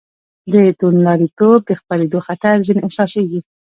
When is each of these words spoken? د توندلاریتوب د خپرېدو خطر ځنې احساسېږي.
د 0.51 0.53
توندلاریتوب 0.79 1.59
د 1.65 1.71
خپرېدو 1.79 2.19
خطر 2.27 2.55
ځنې 2.65 2.81
احساسېږي. 2.83 3.39